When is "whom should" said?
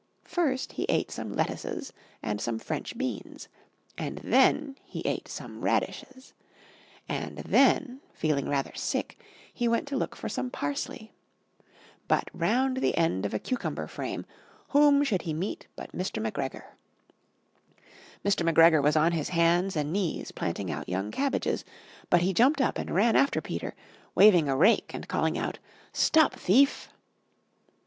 14.69-15.21